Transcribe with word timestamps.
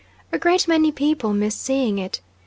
A 0.31 0.39
great 0.39 0.67
many 0.67 0.91
people 0.91 1.31
miss 1.31 1.55
seeing 1.55 1.99
it. 1.99 2.21